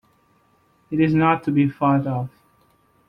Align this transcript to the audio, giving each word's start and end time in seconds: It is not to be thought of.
It 0.89 0.99
is 0.99 1.13
not 1.13 1.43
to 1.43 1.51
be 1.51 1.69
thought 1.69 2.07
of. 2.07 2.31